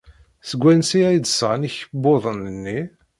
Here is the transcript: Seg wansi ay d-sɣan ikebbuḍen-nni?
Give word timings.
Seg 0.49 0.59
wansi 0.63 0.99
ay 1.09 1.17
d-sɣan 1.19 1.67
ikebbuḍen-nni? 1.69 2.79